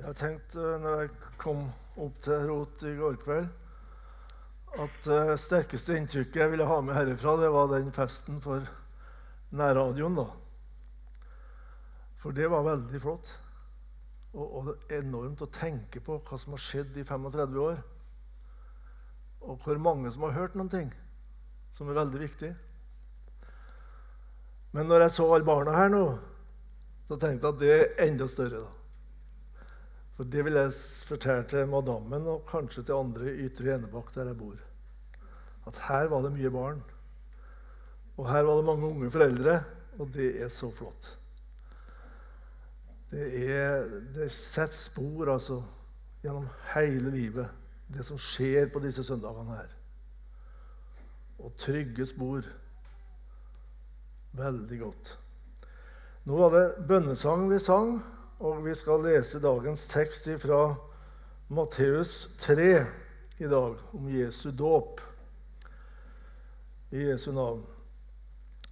[0.00, 1.66] Jeg tenkte eh, når jeg kom
[2.00, 3.48] opp til Rot i går kveld,
[4.80, 8.64] at det uh, sterkeste inntrykket jeg ville ha med herifra, det var den festen for
[9.50, 10.16] nærradioen.
[10.16, 10.24] da.
[12.22, 13.28] For det var veldig flott.
[14.30, 17.80] Og, og enormt å tenke på hva som har skjedd i 35 år.
[19.42, 20.90] Og hvor mange som har hørt noen ting
[21.74, 22.54] som er veldig viktig.
[24.76, 26.04] Men når jeg så alle barna her nå,
[27.10, 28.68] så tenkte jeg at det er enda større.
[28.68, 28.79] da.
[30.20, 30.72] For Det vil jeg
[31.08, 34.58] fortelle til madammen og kanskje til andre i Ytre Enebakk, der jeg bor.
[35.70, 36.82] At her var det mye barn.
[38.18, 39.54] Og her var det mange unge foreldre,
[39.96, 41.08] og det er så flott.
[43.10, 45.62] Det, er, det setter spor altså,
[46.20, 47.48] gjennom hele livet,
[47.88, 49.74] det som skjer på disse søndagene her.
[51.38, 52.44] Og trygge spor.
[54.36, 55.18] Veldig godt.
[56.28, 58.02] Nå var det bønnesang vi sang.
[58.40, 60.70] Og vi skal lese dagens tekst fra
[61.52, 62.86] Matteus 3
[63.36, 65.00] i dag, om Jesu dåp.
[66.88, 67.66] I Jesu navn.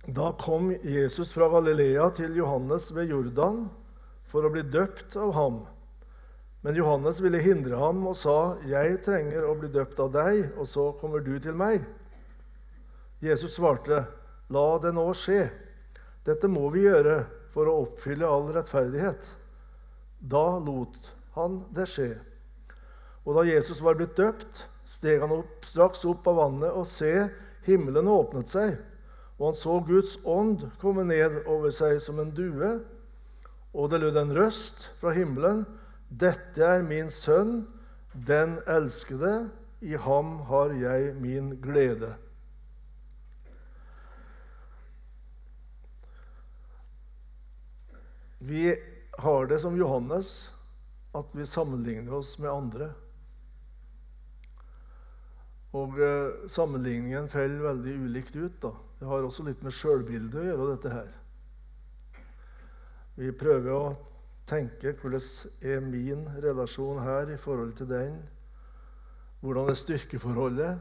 [0.06, 3.66] Da kom Jesus fra Galilea til Johannes ved Jordan
[4.30, 5.58] for å bli døpt av ham.
[6.64, 10.64] Men Johannes ville hindre ham og sa, 'Jeg trenger å bli døpt av deg, og
[10.64, 11.84] så kommer du til meg.'
[13.20, 14.06] Jesus svarte,
[14.48, 15.50] 'La det nå skje.
[16.24, 19.37] Dette må vi gjøre for å oppfylle all rettferdighet.'
[20.20, 22.10] Da lot han det skje.
[23.26, 27.28] Og da Jesus var blitt døpt, steg han opp, straks opp av vannet, og se,
[27.68, 28.78] himmelen åpnet seg,
[29.38, 32.78] og han så Guds ånd komme ned over seg som en due.
[33.76, 35.62] Og det lød en røst fra himmelen.
[36.08, 37.68] Dette er min sønn,
[38.26, 39.50] den elskede.
[39.84, 42.16] I ham har jeg min glede.
[48.38, 48.72] Vi
[49.18, 50.50] har det som Johannes,
[51.14, 52.90] at vi sammenligner oss med andre.
[55.76, 58.60] Og eh, sammenligningen faller veldig ulikt ut.
[58.62, 58.70] da.
[59.00, 61.08] Det har også litt med sjølbildet å gjøre, dette her.
[63.18, 63.96] Vi prøver å
[64.48, 65.24] tenke hvordan
[65.60, 68.20] er min relasjon her i forhold til den?
[69.42, 70.78] Hvordan er styrkeforholdet?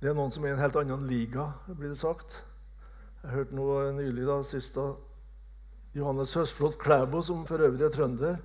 [0.00, 2.40] Det er noen som er i en helt annen liga, blir det sagt.
[3.20, 4.94] Jeg hørte noe nylig da, sist da,
[5.94, 8.36] Johannes Høsflot Klæbo, som for øvrig er trønder,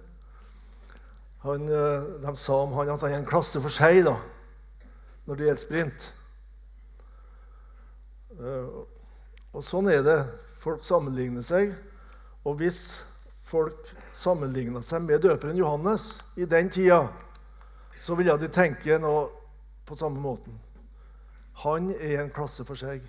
[1.45, 4.15] han, eh, de sa om han at han er en klasse for seg da,
[5.25, 6.07] når det gjelder sprint.
[8.39, 8.79] Eh,
[9.53, 10.17] og sånn er det.
[10.59, 11.75] Folk sammenligner seg.
[12.45, 12.79] Og hvis
[13.45, 17.03] folk sammenligna seg med døperen Johannes i den tida,
[18.01, 19.27] så ville de tenke noe
[19.85, 20.57] på samme måten.
[21.61, 23.05] Han er en klasse for seg.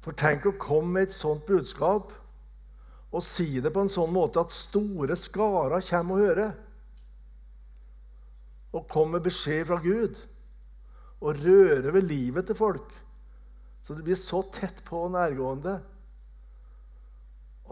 [0.00, 2.16] For tenk å komme med et sånt budskap
[3.12, 6.52] og si det på en sånn måte at store skarer kommer og hører.
[8.72, 10.16] Og kommer med beskjed fra Gud.
[11.20, 12.88] Og rører ved livet til folk.
[13.84, 15.76] Så det blir så tett på og nærgående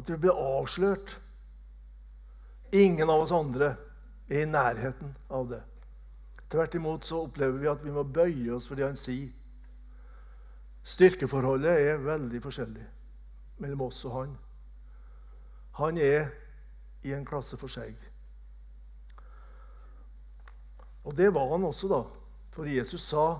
[0.00, 1.16] at vi blir avslørt.
[2.76, 3.74] Ingen av oss andre
[4.28, 5.62] er i nærheten av det.
[6.50, 9.30] Tvert imot så opplever vi at vi må bøye oss for det han sier.
[10.86, 12.86] Styrkeforholdet er veldig forskjellig
[13.60, 14.38] mellom oss og han.
[15.80, 16.28] Han er
[17.02, 17.96] i en klasse for seg.
[21.08, 22.02] Og det var han også, da.
[22.52, 23.38] For Jesus sa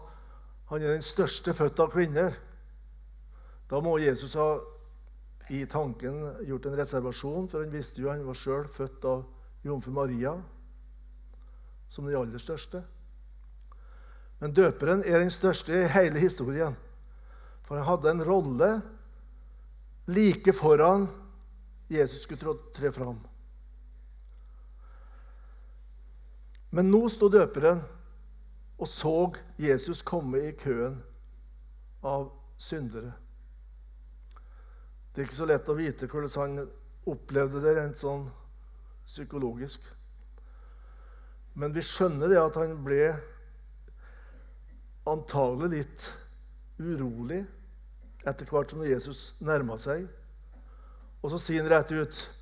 [0.71, 2.37] han er den største født av kvinner.
[3.71, 4.55] Da må Jesus ha
[5.51, 9.25] i tanken gjort en reservasjon, for han visste jo han var sjøl født av
[9.67, 10.37] jomfru Maria
[11.91, 12.85] som den aller største.
[14.41, 16.77] Men døperen er den største i hele historien.
[17.67, 18.71] For han hadde en rolle
[20.11, 21.09] like foran
[21.91, 23.19] Jesus skulle tre fram.
[26.71, 27.83] Men nå sto døperen
[28.81, 29.15] og så
[29.59, 31.01] Jesus komme i køen
[32.07, 32.31] av
[32.61, 33.13] syndere.
[35.11, 36.71] Det er ikke så lett å vite hvordan han
[37.11, 38.29] opplevde det rent sånn
[39.05, 39.83] psykologisk.
[41.59, 43.11] Men vi skjønner det at han ble
[45.11, 46.07] antagelig litt
[46.79, 47.43] urolig
[48.29, 50.07] etter hvert som Jesus nærma seg.
[51.23, 52.37] Og så sier han rett ut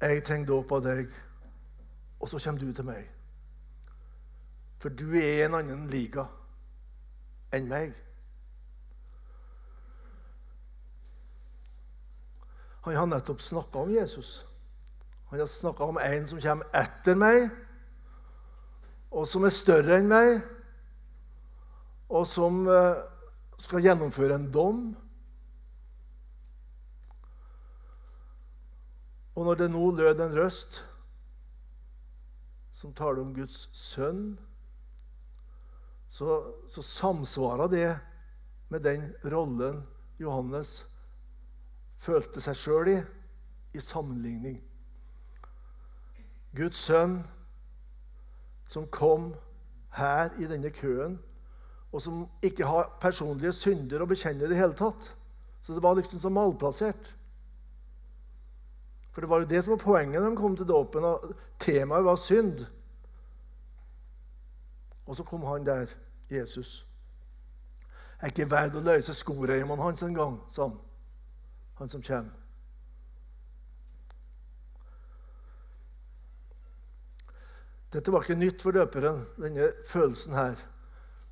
[0.00, 1.10] 'Jeg trenger dåp av deg',
[2.20, 3.10] og så kommer du til meg.
[4.78, 6.24] For du er i en annen liga
[7.52, 7.92] enn meg.
[12.82, 14.46] Han har nettopp snakka om Jesus.
[15.30, 17.46] Han har snakka om en som kommer etter meg,
[19.10, 20.40] og som er større enn meg,
[22.08, 23.04] og som eh,
[23.58, 24.82] skal gjennomføre en dom
[29.34, 30.82] Og når det nå lød en røst
[32.72, 34.38] som taler om Guds sønn,
[36.08, 37.88] så, så samsvarer det
[38.68, 39.82] med den rollen
[40.20, 40.82] Johannes
[42.02, 42.98] følte seg sjøl i,
[43.76, 44.58] i sammenligning.
[46.56, 47.22] Guds sønn
[48.68, 49.32] som kom
[49.96, 51.18] her i denne køen,
[51.92, 55.10] og som ikke har personlige synder å bekjenne i det hele tatt.
[55.60, 57.12] Så det var liksom så malplassert.
[59.12, 61.04] For det var jo det som var poenget når de kom til dåpen.
[61.60, 62.64] Temaet var synd.
[65.06, 65.86] Og så kom han der,
[66.30, 66.86] Jesus.
[68.22, 70.78] Jeg er ikke verdt å løse skoreimene hans engang, sa han.
[71.80, 72.38] Han som kommer.
[77.92, 80.56] Dette var ikke nytt for døperen, denne følelsen her.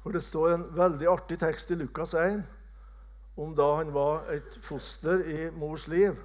[0.03, 2.43] For det står en veldig artig tekst i Lukas 1
[3.41, 6.19] om da han var et foster i mors liv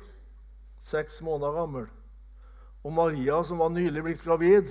[0.85, 1.87] seks måneder gammel.
[2.85, 4.69] Og Maria, som var nylig blitt gravid,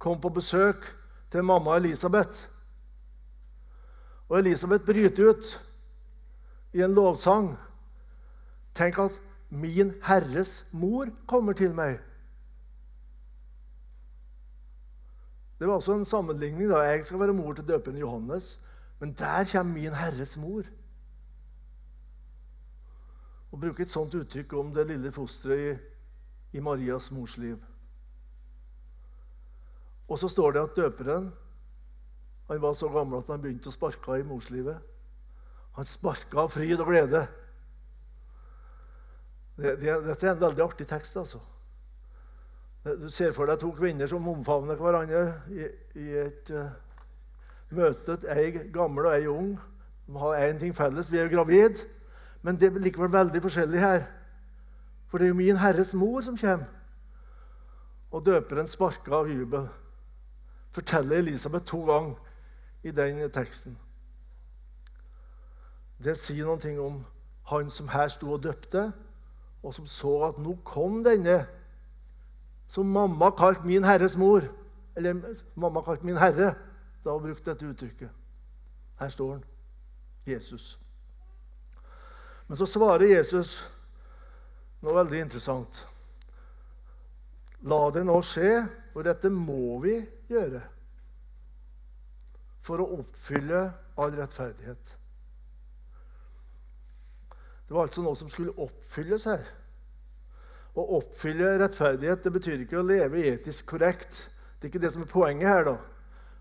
[0.00, 0.86] kom på besøk
[1.32, 2.48] til mamma Elisabeth.
[4.28, 5.52] Og Elisabeth bryter ut
[6.72, 7.52] i en lovsang.
[8.74, 9.20] Tenk at
[9.50, 12.00] 'min Herres mor kommer til meg'.
[15.58, 16.68] Det var også en sammenligning.
[16.70, 16.78] da.
[16.78, 18.60] Jeg skal være mor til døperen Johannes,
[18.98, 20.62] men der kommer min Herres mor.
[23.54, 27.54] Å bruke et sånt uttrykk om det lille fosteret i, i Marias mors liv.
[30.10, 31.30] Og så står det at døperen
[32.48, 34.76] han var så gammel at han begynte å sparke i morslivet.
[35.78, 37.22] Han sparka av fryd og glede.
[39.56, 41.16] Det, det, dette er en veldig artig tekst.
[41.16, 41.40] altså.
[42.84, 45.22] Du ser for deg to kvinner som omfavner hverandre
[45.56, 45.70] i,
[46.02, 46.68] i et uh,
[47.72, 48.18] møte.
[48.34, 49.54] Ei gammel og ei ung.
[50.04, 51.08] De har én ting felles.
[51.08, 51.70] Vi er gravide.
[51.72, 52.03] gravid.
[52.44, 54.02] Men det er likevel veldig forskjellig her.
[55.08, 56.68] For det er jo min Herres mor som kommer.
[58.12, 59.68] Og døperen sparka av jubel.
[60.76, 62.14] Forteller Elisabeth to ganger
[62.84, 63.78] i den teksten.
[66.04, 67.00] Det sier noe om
[67.48, 68.90] han som her sto og døpte,
[69.62, 71.46] og som så at nå kom denne
[72.68, 74.44] som mamma kalte min Herres mor.
[74.96, 75.16] Eller
[75.54, 76.54] mamma kalte min Herre
[77.04, 78.10] da hun brukte dette uttrykket.
[79.00, 79.44] Her står han,
[80.26, 80.74] Jesus.
[82.46, 83.56] Men så svarer Jesus
[84.84, 85.78] noe veldig interessant.
[87.64, 88.58] La det nå skje,
[88.92, 89.96] og dette må vi
[90.30, 90.60] gjøre
[92.64, 93.64] for å oppfylle
[94.00, 94.92] all rettferdighet.
[97.64, 99.44] Det var altså noe som skulle oppfylles her.
[100.74, 104.26] Å oppfylle rettferdighet det betyr ikke å leve etisk korrekt.
[104.58, 105.64] Det er ikke det som er poenget her.
[105.68, 105.76] da.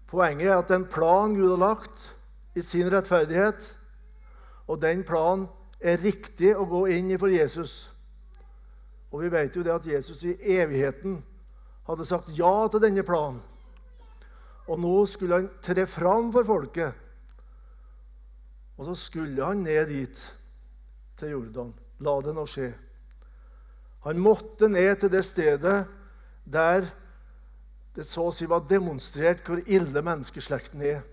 [0.10, 2.08] Poenget er at den planen Gud har lagt
[2.56, 3.72] i sin rettferdighet,
[4.68, 5.48] og den planen
[5.84, 7.84] er riktig å gå inn i for Jesus.
[9.12, 11.20] Og vi vet jo det at Jesus i evigheten
[11.88, 13.42] hadde sagt ja til denne planen.
[14.72, 16.96] Og nå skulle han tre fram for folket.
[18.80, 20.24] Og så skulle han ned dit,
[21.20, 21.74] til Jordan.
[22.02, 22.72] La det nå skje.
[24.08, 25.84] Han måtte ned til det stedet
[26.44, 26.88] der
[27.94, 31.04] det så å si var demonstrert hvor ille menneskeslekten er.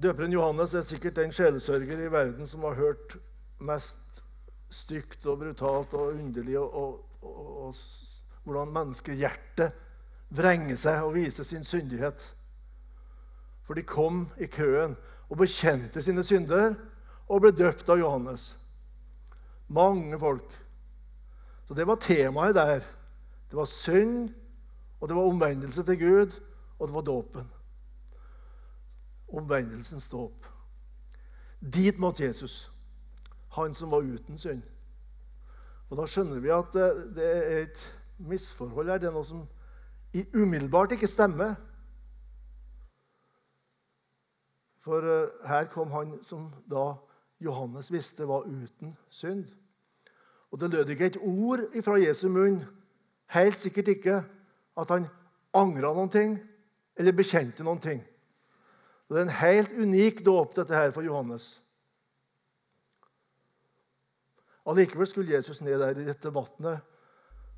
[0.00, 3.16] Døperen Johannes er sikkert den sjelesørger i verden som har hørt
[3.60, 4.22] mest
[4.72, 7.74] stygt og brutalt og underlig og, og, og, og
[8.44, 9.76] hvordan menneskehjertet
[10.32, 12.24] vrenger seg og viser sin syndighet.
[13.68, 14.96] For de kom i køen
[15.28, 16.74] og bekjente sine synder
[17.28, 18.48] og ble døpt av Johannes.
[19.68, 20.48] Mange folk.
[21.68, 22.80] Så det var temaet der.
[23.50, 24.32] Det var synd,
[25.00, 26.38] og det var omvendelse til Gud,
[26.78, 27.50] og det var dåpen
[29.32, 30.46] omvendelsens dåp.
[31.74, 32.72] Dit måtte Jesus,
[33.52, 34.62] han som var uten synd.
[35.90, 36.72] Og Da skjønner vi at
[37.14, 37.80] det er et
[38.18, 38.98] misforhold her.
[38.98, 39.44] Det er noe som
[40.34, 41.54] umiddelbart ikke stemmer.
[44.82, 46.94] For eh, her kom han som da
[47.40, 49.44] Johannes visste var uten synd.
[50.50, 52.64] Og Det lød ikke et ord fra Jesu munn,
[53.26, 54.24] helt sikkert ikke,
[54.76, 55.06] at han
[55.54, 56.38] angra noen ting
[56.96, 58.02] eller bekjente noen ting.
[59.12, 61.50] Og Det er en helt unik dåp, dette her, for Johannes.
[64.64, 66.80] Allikevel skulle Jesus ned der i dette vannet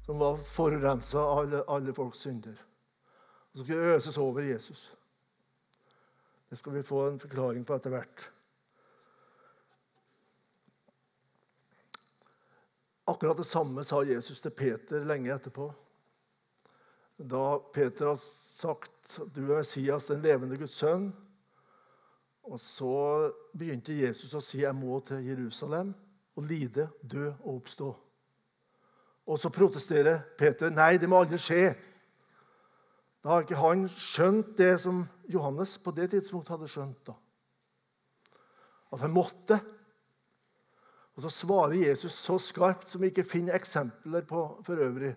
[0.03, 2.59] som var forurensa av alle, alle, folks synder.
[3.53, 4.83] Og så skulle det øses over Jesus.
[6.51, 8.25] Det skal vi få en forklaring på etter hvert.
[13.07, 15.69] Akkurat det samme sa Jesus til Peter lenge etterpå.
[17.23, 21.13] Da Peter har sagt at du er Messias, den levende Guds sønn,
[22.45, 25.95] og Så begynte Jesus å si jeg må til Jerusalem
[26.37, 27.89] og lide, dø og oppstå.
[29.27, 30.71] Og så protesterer Peter.
[30.71, 31.73] Nei, det må aldri skje.
[33.25, 37.07] Da har ikke han skjønt det som Johannes på det tidspunktet hadde skjønt.
[37.07, 37.15] da.
[38.93, 39.61] At han måtte.
[41.17, 45.15] Og så svarer Jesus så skarpt som vi ikke finner eksempler på for øvrig.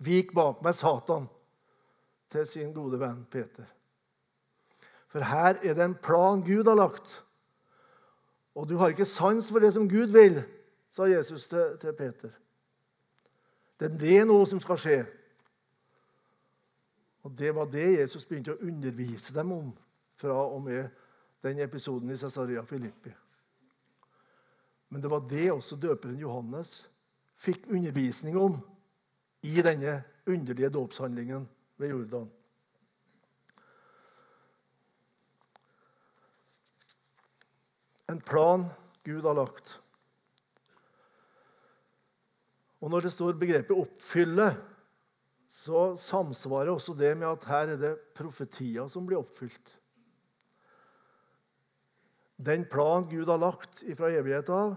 [0.00, 1.28] Vik bak meg, Satan,
[2.32, 3.68] til sin gode venn Peter.
[5.10, 7.24] For her er det en plan Gud har lagt.
[8.54, 10.42] Og du har ikke sans for det som Gud vil,
[10.90, 12.30] sa Jesus til, til Peter.
[13.80, 14.98] Det er det noe som skal skje.
[17.22, 19.70] Og Det var det Jesus begynte å undervise dem om
[20.20, 20.88] fra og med
[21.42, 23.12] den episoden i Cesaria Filippi.
[24.90, 26.80] Men det var det også døperen Johannes
[27.40, 28.58] fikk undervisning om
[29.42, 31.48] i denne underlige dåpshandlingen
[31.78, 32.28] ved Jordan.
[38.10, 38.66] En plan
[39.06, 39.76] Gud har lagt.
[42.80, 44.56] Og Når det står begrepet 'oppfylle',
[45.46, 49.76] så samsvarer også det med at her er det profetier som blir oppfylt.
[52.38, 54.76] Den plan Gud har lagt fra evighet av,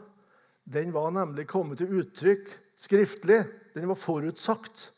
[0.66, 3.44] den var nemlig kommet til uttrykk skriftlig.
[3.74, 4.92] Den var forutsagt.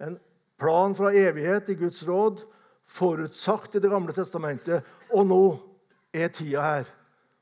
[0.00, 0.18] En
[0.58, 2.42] plan fra evighet i Guds råd,
[2.86, 4.82] forutsagt i Det gamle testamentet.
[5.10, 5.71] Og nå
[6.12, 6.90] er tida her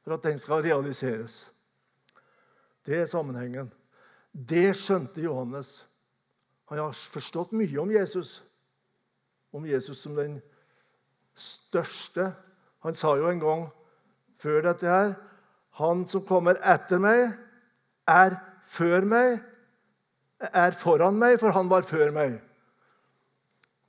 [0.04, 1.52] for at den skal realiseres.
[2.86, 3.72] Det er sammenhengen.
[4.32, 5.86] Det skjønte Johannes.
[6.70, 8.40] Han har forstått mye om Jesus,
[9.52, 10.38] om Jesus som den
[11.34, 12.30] største.
[12.86, 13.66] Han sa jo en gang
[14.40, 15.14] før dette her
[15.80, 17.30] Han som kommer etter meg,
[18.10, 18.34] er
[18.68, 19.38] før meg,
[20.40, 22.34] er foran meg, for han var før meg.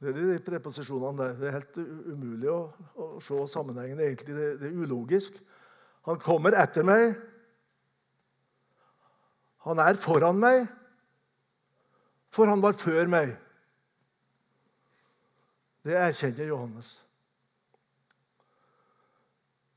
[0.01, 1.33] Det er de preposisjonene der.
[1.37, 1.75] Det er helt
[2.09, 2.61] umulig å,
[2.97, 3.99] å se sammenhengen.
[4.01, 5.37] Egentlig, det, det er ulogisk.
[6.09, 7.13] Han kommer etter meg.
[9.67, 10.65] Han er foran meg,
[12.33, 13.35] for han var før meg.
[15.85, 16.89] Det erkjenner Johannes.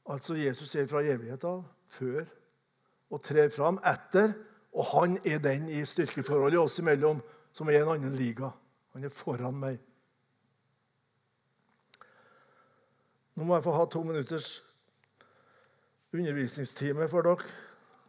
[0.08, 1.62] Altså Jesus er fra evigheten
[1.92, 2.24] før,
[3.12, 4.32] og trer fram etter.
[4.74, 7.20] Og han er den i styrkeforholdet oss imellom
[7.54, 8.48] som er i en annen liga.
[8.96, 9.76] Han er foran meg.
[13.34, 14.60] Nå må jeg få ha to minutters
[16.14, 17.48] undervisningstime for dere,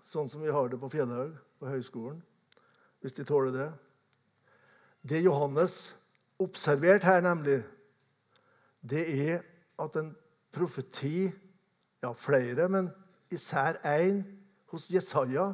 [0.06, 2.20] sånn som vi har det på Fjellhaug på høyskolen,
[3.02, 3.70] hvis de tåler det.
[5.02, 5.96] Det Johannes
[6.42, 7.64] observerte her, nemlig,
[8.86, 9.42] det er
[9.82, 10.14] at en
[10.54, 11.32] profeti
[12.04, 12.92] Ja, flere, men
[13.34, 14.20] især én
[14.70, 15.54] hos Jesaja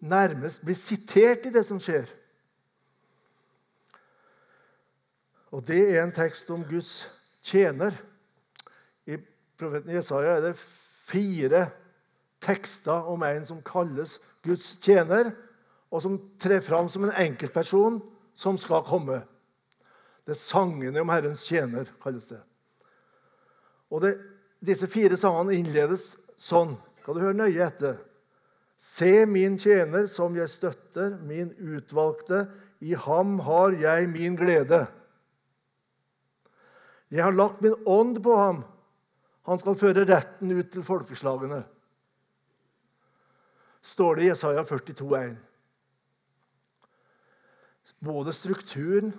[0.00, 2.08] nærmest blir sitert i det som skjer.
[5.50, 7.10] Og Det er en tekst om Guds
[7.42, 7.92] tjener.
[9.60, 10.56] Profeten Jesaja er det
[11.10, 11.66] fire
[12.40, 15.34] tekster om en som kalles Guds tjener
[15.90, 17.98] og som trer fram som en enkeltperson
[18.38, 19.20] som skal komme.
[20.24, 22.40] Det er sangene om Herrens tjener, kalles det.
[23.90, 24.14] Og det,
[24.60, 26.74] Disse fire sangene innledes sånn.
[27.00, 27.96] Skal du høre nøye etter?
[28.80, 32.44] Se min tjener som jeg støtter, min utvalgte.
[32.84, 34.82] I ham har jeg min glede.
[37.10, 38.60] Jeg har lagt min ånd på ham.
[39.48, 41.62] Han skal føre retten ut til folkeslagene.
[43.80, 45.38] Står det i Jesaja 42, 42,1.
[48.00, 49.12] Både strukturen,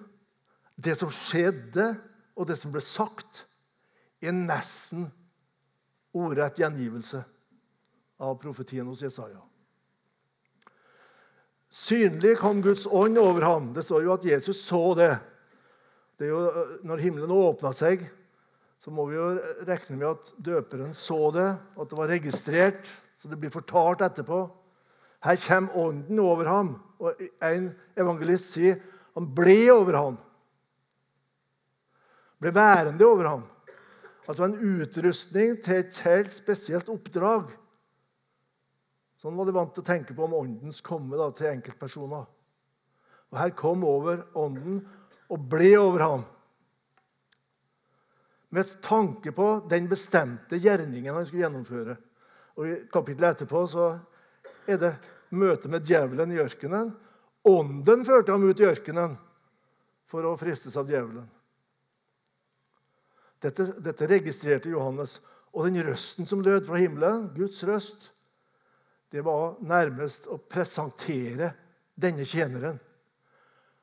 [0.76, 1.94] det som skjedde,
[2.34, 3.46] og det som ble sagt,
[4.22, 5.10] er nesten
[6.18, 7.22] ordrett gjengivelse
[8.22, 9.42] av profetien hos Jesaja.
[11.72, 13.70] Synlig kom Guds ånd over ham.
[13.76, 15.14] Det står jo at Jesus så det.
[16.20, 16.42] det jo,
[16.84, 18.04] når himmelen åpna seg,
[18.82, 19.28] så må vi jo
[19.68, 22.90] regne med at døperen så det, at det var registrert,
[23.22, 24.40] så det blir fortalt etterpå.
[25.22, 26.72] Her kommer ånden over ham.
[26.98, 28.80] Og En evangelist sier
[29.14, 30.18] han ble over ham.
[32.42, 33.44] Ble værende over ham.
[34.26, 37.52] Altså en utrustning til et helt spesielt oppdrag.
[39.22, 42.26] Sånn var de vant til å tenke på om åndens komme da, til enkeltpersoner.
[43.30, 44.82] Og Her kom over ånden
[45.30, 46.24] og ble over ham.
[48.52, 51.96] Med tanke på den bestemte gjerningen han skulle gjennomføre.
[52.60, 53.86] Og I kapittelet etterpå så
[54.68, 54.96] er det
[55.32, 56.92] møte med djevelen i ørkenen.
[57.48, 59.16] Ånden førte ham ut i ørkenen
[60.12, 61.30] for å fristes av djevelen.
[63.42, 65.18] Dette, dette, registrerte Johannes.
[65.56, 68.12] Og den røsten som lød fra himmelen, Guds røst,
[69.12, 71.54] det var nærmest å presentere
[72.00, 72.78] denne tjeneren.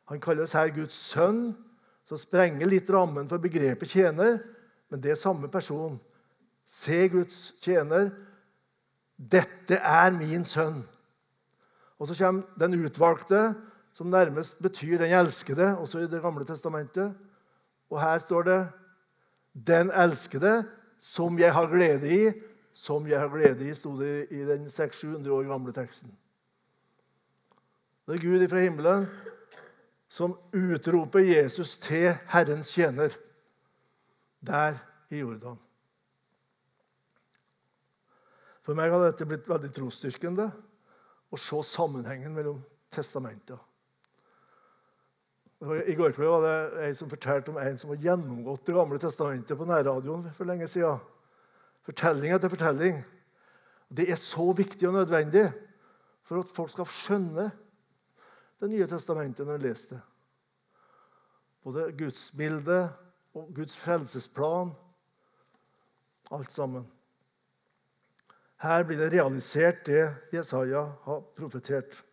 [0.09, 1.51] Han kalles her Guds sønn,
[2.09, 4.39] som sprenger litt rammen for begrepet tjener.
[4.91, 6.01] Men det er samme person.
[6.65, 8.11] Se Guds tjener.
[9.19, 10.83] Dette er min sønn.
[11.99, 13.55] Og så kommer den utvalgte,
[13.93, 17.15] som nærmest betyr den elskede, også i Det gamle testamentet.
[17.91, 18.69] Og her står det
[19.67, 20.65] 'den elskede,
[20.99, 22.33] som jeg har glede i',
[22.75, 26.19] som jeg har glede i, sto det i den 600-700 år gamle teksten.
[28.07, 29.07] Det er Gud fra himmelen
[30.09, 33.09] som utroper Jesus til Herrens tjener
[34.41, 34.79] der
[35.11, 35.59] i Jordan.
[38.67, 40.51] For meg har dette blitt veldig trosstyrkende
[41.33, 42.61] å se sammenhengen mellom
[42.93, 43.61] testamentene.
[45.59, 48.99] I går kveld var det en som fortalte om en som har gjennomgått Det gamle
[49.03, 51.01] testamentet på nærradioen for lenge siden.
[51.83, 53.01] Fortelling etter fortelling.
[53.91, 55.49] Det er så viktig og nødvendig
[56.29, 57.49] for at folk skal skjønne
[58.61, 60.01] Det nye testamentet når de leser det.
[61.67, 64.73] Både gudsbildet og Guds frelsesplan.
[66.33, 66.87] Alt sammen.
[68.59, 72.05] Her blir det realisert, det Jesaja har profetert.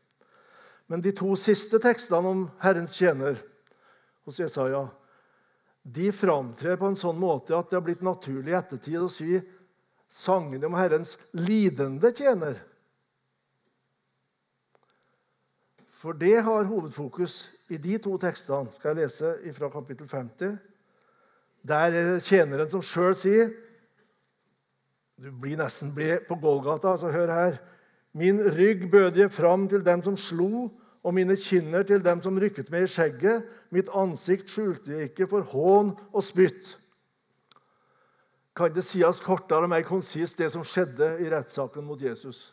[0.87, 3.41] Men de to siste tekstene om Herrens tjener
[4.25, 4.85] hos Jesaja
[5.85, 9.35] de framtrer på en sånn måte at det har blitt naturlig i ettertid å si
[10.09, 12.57] sangene om Herrens lidende tjener.
[16.01, 17.43] For det har hovedfokus
[17.73, 18.73] i de to tekstene.
[18.73, 20.57] Skal jeg lese fra kapittel 50?
[21.67, 23.53] Der er tjeneren som sjøl sier
[25.17, 27.59] Du blir nesten blid på Golgata, så hør her.
[28.11, 30.67] Min rygg bød jeg fram til dem som slo,
[31.03, 33.45] og mine kinner til dem som rykket meg i skjegget.
[33.71, 36.73] Mitt ansikt skjulte jeg ikke for hån og spytt.
[38.55, 42.49] Kan det sies kortere og mer konsist, det som skjedde i rettssaken mot Jesus?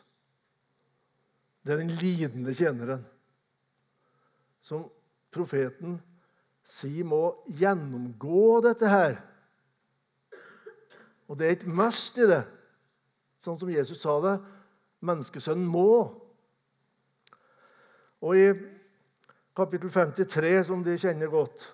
[1.63, 3.05] Det er den lidende tjeneren
[4.63, 4.87] som
[5.31, 5.97] profeten
[6.67, 7.21] sier må
[7.59, 9.17] gjennomgå dette her.
[11.27, 12.43] Og det er et must i det,
[13.43, 14.37] sånn som Jesus sa det.
[15.03, 15.87] Menneskesønnen må.
[18.23, 18.49] Og i
[19.57, 21.67] kapittel 53, som de kjenner godt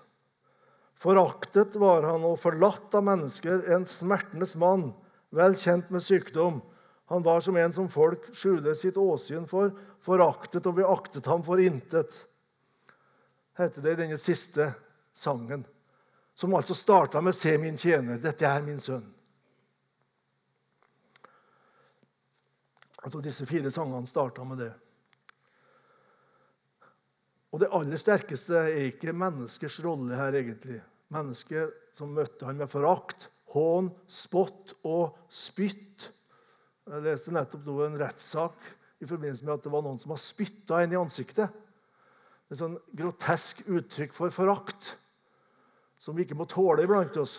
[1.00, 4.90] Foraktet var han og forlatt av mennesker, en smertenes mann,
[5.32, 6.58] vel kjent med sykdom.
[7.08, 9.72] Han var som en som folk skjuler sitt åsyn for,
[10.04, 12.12] foraktet, og vi aktet ham for intet.
[13.60, 14.72] Heter det i denne siste
[15.14, 15.66] sangen,
[16.34, 18.22] som altså starta med 'Se min tjener'.
[18.22, 19.14] Dette er min sønn.
[23.04, 24.74] Altså Disse fire sangene starta med det.
[27.52, 30.82] Og det aller sterkeste er ikke menneskers rolle her, egentlig.
[31.10, 36.12] Mennesket som møtte han med forakt, hån, spott og spytt.
[36.90, 38.54] Jeg leste nettopp nå en rettssak
[39.02, 41.50] i forbindelse med at det var noen som har spytta en i ansiktet.
[42.50, 44.96] Et sånn grotesk uttrykk for forakt
[46.00, 47.38] som vi ikke må tåle iblant oss.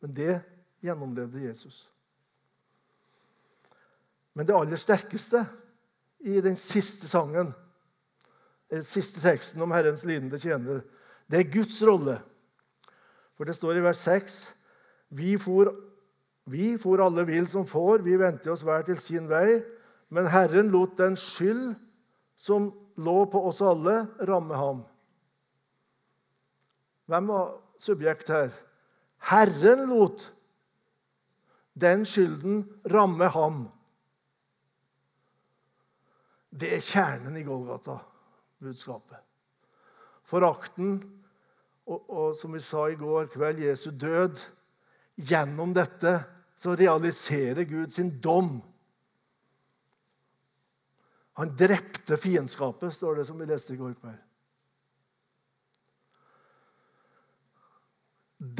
[0.00, 0.34] Men det
[0.84, 1.82] gjennomlevde Jesus.
[4.36, 5.42] Men det aller sterkeste
[6.20, 7.50] i den siste sangen,
[8.70, 10.84] den siste teksten om Herrens lidende tjener,
[11.30, 12.20] det er Guds rolle.
[13.34, 14.38] For det står i vers 6.:
[15.16, 15.72] Vi for,
[16.46, 19.62] vi for alle vill som får, vi vendte oss hver til sin vei.
[20.10, 21.74] Men Herren lot den skyld
[22.36, 24.82] som lå på oss alle, ramme ham.
[27.10, 28.52] Hvem var subjekt her?
[29.30, 30.28] Herren lot
[31.80, 33.64] den skylden ramme ham.
[36.50, 39.20] Det er kjernen i Golgata-budskapet.
[40.26, 40.98] Forakten
[41.86, 44.38] og, og, som vi sa i går kveld, Jesu død.
[45.20, 46.20] Gjennom dette
[46.58, 48.58] så realiserer Gud sin dom.
[51.40, 54.18] Han drepte fiendskapet, står det som vi leste i går kveld.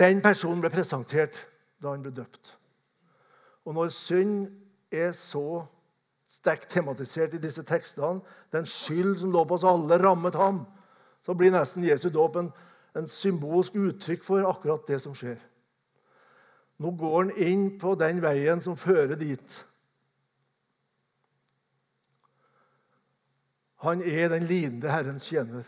[0.00, 1.36] Den personen ble presentert
[1.80, 2.54] da han ble døpt.
[3.68, 4.48] Og når synd
[4.92, 5.62] er så
[6.30, 10.64] sterkt tematisert i disse tekstene, den skyld som lå på oss alle, rammet ham,
[11.24, 12.52] så blir nesten Jesu dåp en,
[12.96, 15.36] en symbolsk uttrykk for akkurat det som skjer.
[16.80, 19.64] Nå går han inn på den veien som fører dit.
[23.80, 25.64] Han er den lidende Herrens tjener.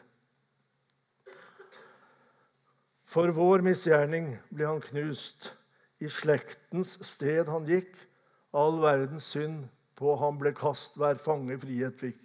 [3.09, 5.53] For vår misgjerning ble han knust.
[6.03, 7.93] I slektens sted han gikk,
[8.53, 12.19] all verdens synd på ham ble kast, hver fange frihet fikk.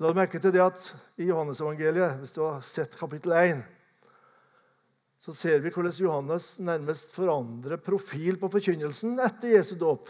[0.00, 0.84] La merke til det at
[1.20, 3.64] I Johannesevangeliet, hvis du har sett kapittel 1,
[5.20, 10.08] så ser vi hvordan Johannes nærmest forandrer profil på forkynnelsen etter Jesu dåp.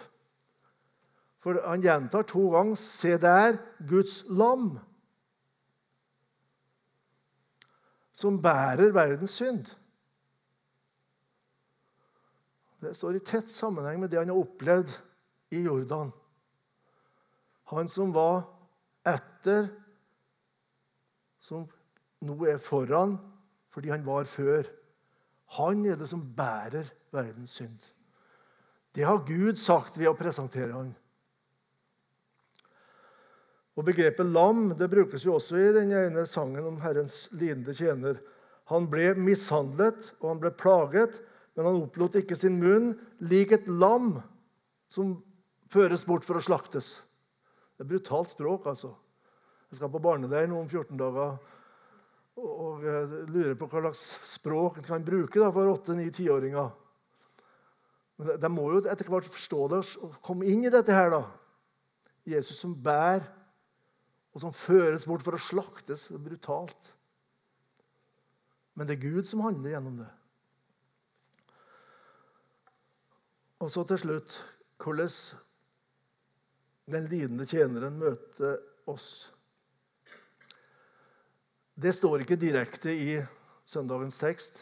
[1.41, 3.57] For Han gjentar to ganger 'Se der,
[3.89, 4.79] Guds lam'.
[8.21, 9.67] som bærer verdens synd.
[12.81, 14.93] Det står i tett sammenheng med det han har opplevd
[15.57, 16.13] i Jordan.
[17.73, 18.43] Han som var
[19.09, 19.69] etter
[21.41, 21.65] som
[22.21, 23.17] nå er foran
[23.71, 24.69] fordi han var før.
[25.57, 27.79] Han er det som bærer verdens synd.
[28.95, 30.93] Det har Gud sagt ved å presentere han.
[33.81, 38.19] Og Begrepet lam det brukes jo også i den ene sangen om Herrens lidende tjener.
[38.69, 41.17] Han ble mishandlet og han ble plaget,
[41.57, 42.93] men han opplot ikke sin munn,
[43.25, 44.19] lik et lam
[44.93, 45.15] som
[45.73, 46.93] føres bort for å slaktes.
[47.79, 48.93] Det er brutalt språk, altså.
[49.71, 51.39] Jeg skal på barneleir om 14 dager
[52.41, 52.85] og
[53.33, 56.71] lurer på hva slags språk en kan bruke da, for 8-9-10-åringer.
[58.21, 61.17] Men de må jo etter hvert forstå det og komme inn i dette her.
[61.17, 61.25] da.
[62.29, 63.25] Jesus som bærer,
[64.31, 66.07] og som føres bort for å slaktes.
[66.11, 66.93] Brutalt.
[68.79, 70.09] Men det er Gud som handler gjennom det.
[73.61, 74.39] Og så til slutt
[74.81, 75.11] hvordan
[76.91, 78.57] den lidende tjeneren møter
[78.89, 79.29] oss.
[81.81, 83.19] Det står ikke direkte i
[83.69, 84.57] søndagens tekst,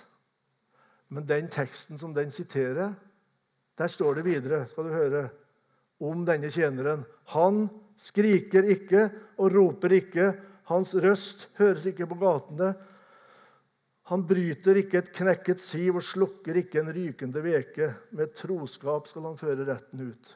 [1.09, 2.93] men den teksten som den siterer,
[3.79, 5.23] der står det videre, skal du høre,
[5.99, 7.07] om denne tjeneren.
[7.33, 9.09] Han skriker ikke
[9.39, 10.31] og roper ikke.
[10.71, 12.73] Hans røst høres ikke på gatene.
[14.09, 17.91] Han bryter ikke et knekket siv og slukker ikke en rykende veke.
[18.17, 20.31] Med troskap skal han føre retten ut.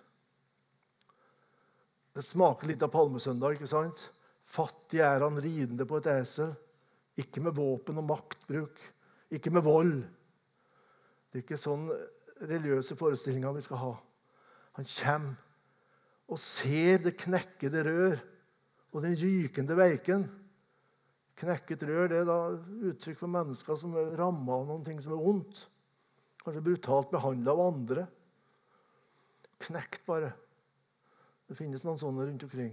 [2.12, 3.56] Det smaker litt av palmesøndag.
[3.56, 4.10] ikke sant?
[4.44, 6.52] Fattig er han ridende på et esel.
[7.16, 8.76] Ikke med våpen og maktbruk.
[9.32, 10.02] Ikke med vold.
[11.32, 11.86] Det er ikke sånn
[12.42, 13.94] religiøse forestillinger vi skal ha.
[14.76, 15.51] Han kommer
[16.32, 18.20] og ser det knekkede rør
[18.92, 20.24] og den rykende veiken.
[21.42, 22.38] Knekket rør det er da
[22.92, 25.62] uttrykk for mennesker som er ramma av noe som er vondt.
[26.42, 28.06] Kanskje brutalt behandla av andre.
[29.62, 30.32] Knekt, bare.
[31.48, 32.72] Det finnes noen sånne rundt omkring.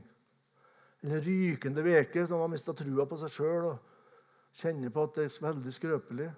[1.04, 5.28] Eller rykende veke som har mista trua på seg sjøl og kjenner på at det
[5.28, 6.30] er veldig skrøpelig.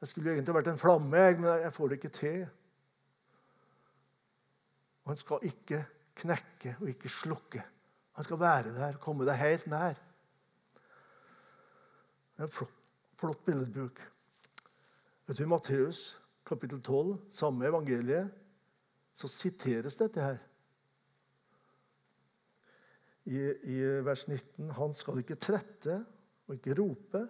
[0.00, 2.40] Jeg skulle egentlig vært en flamme, men jeg får det ikke til.
[5.08, 5.84] Han skal ikke
[6.20, 7.62] knekke og ikke slukke.
[8.14, 9.96] Han skal være der, komme deg helt nær.
[12.34, 12.76] Det er en flott,
[13.18, 14.00] flott billedbruk.
[15.26, 16.06] Vet du, I Matteus
[16.44, 18.28] kapittel 12, samme evangeliet,
[19.14, 20.40] så siteres dette her.
[23.24, 23.38] I,
[23.72, 26.02] I, vers 19.: Han skal ikke trette
[26.46, 27.22] og ikke rope.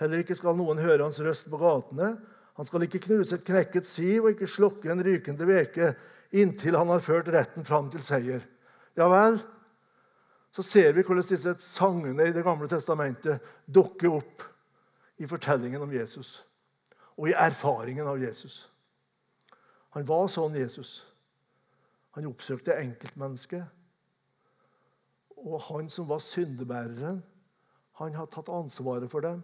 [0.00, 2.14] Heller ikke skal noen høre hans røst på gatene.
[2.56, 5.90] Han skal ikke knuse et knekket siv og ikke slukke en rykende veke
[6.42, 8.44] inntil han har ført retten fram til seier.
[8.96, 9.38] Ja vel,
[10.56, 14.44] så ser vi hvordan disse sangene i Det gamle testamentet dukker opp
[15.20, 16.38] i fortellingen om Jesus
[17.16, 18.66] og i erfaringen av Jesus.
[19.96, 20.98] Han var sånn Jesus.
[22.16, 23.64] Han oppsøkte enkeltmennesket.
[25.36, 27.22] Og han som var syndebæreren,
[27.96, 29.40] han har tatt ansvaret for dem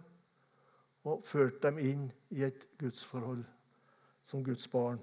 [1.09, 3.41] og ført dem inn i et gudsforhold
[4.23, 5.01] som Guds barn.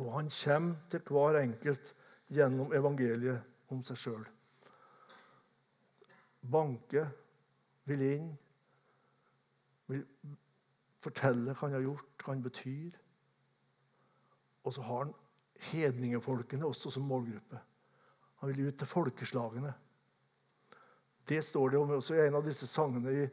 [0.00, 1.94] Og han kommer til hver enkelt
[2.32, 4.22] gjennom evangeliet om seg sjøl.
[6.52, 7.04] Banke,
[7.86, 8.30] vil inn,
[9.90, 10.04] vil
[11.02, 12.98] fortelle hva han har gjort, hva han betyr.
[14.62, 15.14] Og så har han
[15.70, 17.60] hedningefolkene også som målgruppe.
[18.42, 19.72] Han vil ut til folkeslagene.
[21.28, 23.26] Det står det om også i en av disse sangene i,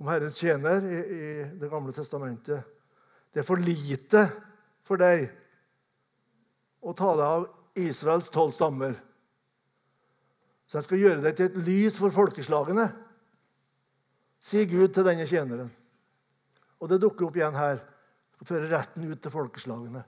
[0.00, 1.24] om Herrens tjener i, i
[1.60, 2.64] Det gamle testamentet.
[3.32, 4.28] Det er for lite
[4.84, 5.26] for deg
[6.84, 7.46] og ta deg av
[7.80, 8.94] Israels tolv stammer.
[10.68, 12.88] Så jeg skal gjøre deg til et lys for folkeslagene,
[14.44, 15.70] sier Gud til denne tjeneren.
[16.80, 17.80] Og det dukker opp igjen her.
[18.34, 20.02] Skal føre retten ut til folkeslagene.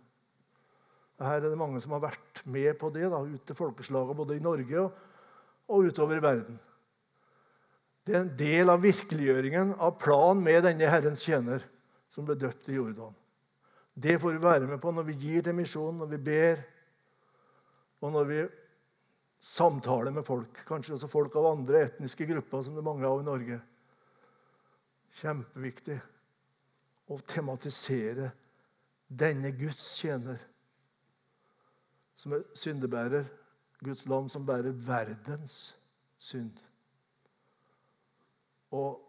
[1.23, 4.37] Her er det mange som har vært med på det, da, ut til folkeslagene både
[4.37, 5.05] i Norge og,
[5.73, 6.59] og utover i verden.
[8.07, 11.65] Det er en del av virkeliggjøringen av planen med denne Herrens tjener,
[12.13, 13.17] som ble døpt i Jordan.
[13.97, 16.59] Det får vi være med på når vi gir til misjonen, når vi ber,
[18.05, 18.41] og når vi
[19.41, 20.61] samtaler med folk.
[20.69, 23.61] Kanskje også folk av andre etniske grupper som det er mange av i Norge.
[25.17, 25.97] Kjempeviktig
[27.09, 28.29] å tematisere
[29.09, 30.41] denne Guds tjener,
[32.21, 33.25] som er syndebærer,
[33.85, 35.71] Guds lam som bærer verdens
[36.19, 36.57] synd.
[38.77, 39.01] Og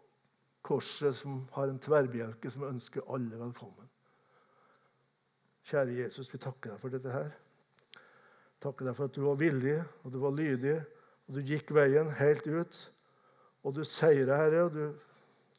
[0.64, 3.87] korset som har en tverrbjelke som ønsker alle velkommen.
[5.68, 7.32] Kjære Jesus, vi takker deg for dette her.
[8.64, 10.78] Takker deg for at du var villig, og du var lydig,
[11.28, 12.78] og du gikk veien helt ut.
[13.66, 14.86] Og du seira, Herre, og du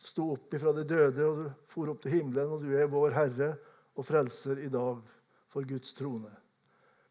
[0.02, 3.14] sto opp ifra de døde, og du for opp til himmelen, og du er vår
[3.14, 3.52] Herre
[4.00, 5.04] og Frelser i dag
[5.54, 6.32] for Guds trone.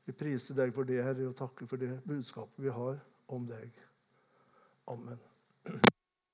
[0.08, 3.70] Vi priser deg for det, Herre, og takker for det budskapet vi har om deg.
[4.90, 5.22] Amen.